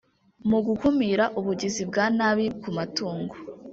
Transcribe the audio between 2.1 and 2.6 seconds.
nabi